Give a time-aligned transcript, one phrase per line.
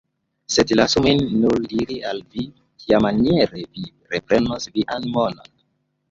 [0.51, 2.45] Sed lasu min nur diri al vi,
[2.83, 3.83] kiamaniere vi
[4.15, 5.53] reprenos vian monon.